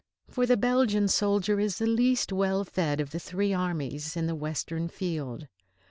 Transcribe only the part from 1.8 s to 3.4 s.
least well fed of the